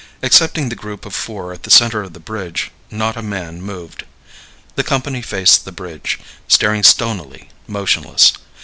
[0.23, 4.03] Excepting the group of four at the center of the bridge, not a man moved.
[4.73, 8.33] The company faced the bridge, staring stonily, motionless.